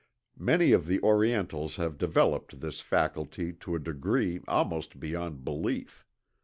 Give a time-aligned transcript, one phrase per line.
[0.39, 6.07] Many of the Orientals have developed this faculty to a degree almost beyond belief.